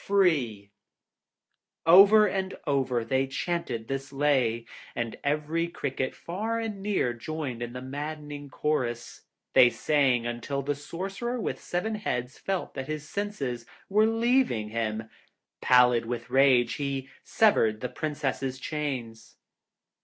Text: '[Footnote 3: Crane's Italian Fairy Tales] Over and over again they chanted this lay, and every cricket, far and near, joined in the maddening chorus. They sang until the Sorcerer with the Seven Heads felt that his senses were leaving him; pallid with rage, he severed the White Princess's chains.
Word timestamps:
'[Footnote 0.01 0.23
3: 0.23 0.71
Crane's 1.85 1.85
Italian 1.85 1.85
Fairy 1.85 1.85
Tales] 1.85 1.85
Over 1.85 2.25
and 2.25 2.57
over 2.65 2.99
again 3.01 3.09
they 3.09 3.27
chanted 3.27 3.87
this 3.87 4.11
lay, 4.11 4.65
and 4.95 5.15
every 5.23 5.67
cricket, 5.67 6.15
far 6.15 6.59
and 6.59 6.81
near, 6.81 7.13
joined 7.13 7.61
in 7.61 7.73
the 7.73 7.83
maddening 7.83 8.49
chorus. 8.49 9.21
They 9.53 9.69
sang 9.69 10.25
until 10.25 10.63
the 10.63 10.73
Sorcerer 10.73 11.39
with 11.39 11.57
the 11.57 11.61
Seven 11.61 11.93
Heads 11.93 12.39
felt 12.39 12.73
that 12.73 12.87
his 12.87 13.07
senses 13.07 13.67
were 13.89 14.07
leaving 14.07 14.69
him; 14.69 15.07
pallid 15.61 16.07
with 16.07 16.31
rage, 16.31 16.73
he 16.77 17.07
severed 17.23 17.81
the 17.81 17.87
White 17.87 17.95
Princess's 17.95 18.57
chains. 18.59 19.37